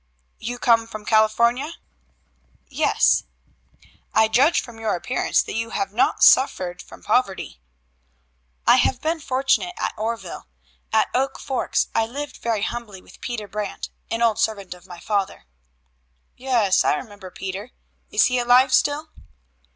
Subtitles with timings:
[0.39, 1.73] "You come from California?"
[2.67, 3.25] "Yes."
[4.15, 7.61] "I judge from your appearance that you have not suffered from poverty."
[8.65, 10.47] "I have been fortunate at Oreville.
[10.91, 14.99] At Oak Forks I lived very humbly with Peter Brant, an old servant of my
[14.99, 15.45] father."
[16.35, 17.69] "Yes, I remember Peter.
[18.09, 19.11] Is he alive still?"